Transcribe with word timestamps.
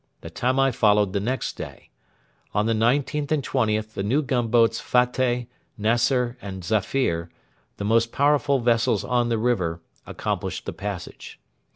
The 0.21 0.31
Tamai 0.31 0.71
followed 0.71 1.13
the 1.13 1.19
next 1.19 1.53
day. 1.57 1.91
On 2.55 2.65
the 2.65 2.73
19th 2.73 3.31
and 3.31 3.43
20th 3.43 3.93
the 3.93 4.01
new 4.01 4.23
gunboats 4.23 4.79
Fateh, 4.79 5.45
Naser, 5.79 6.37
and 6.41 6.63
Zafir, 6.65 7.29
the 7.77 7.85
most 7.85 8.11
powerful 8.11 8.57
vessels 8.57 9.03
on 9.03 9.29
the 9.29 9.37
river, 9.37 9.79
accomplished 10.07 10.65
the 10.65 10.73
passage. 10.73 11.39